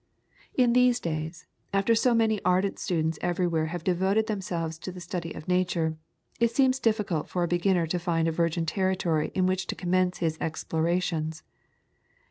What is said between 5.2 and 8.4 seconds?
of Nature, it seems difficult for a beginner to find a